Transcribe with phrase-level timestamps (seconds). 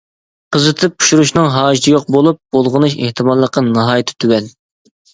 [0.55, 4.53] قىزىتىپ پىشۇرۇشنىڭ ھاجىتى يوق بولۇپ، بۇلغىنىش ئېھتىماللىقى ناھايىتى تۆۋەن.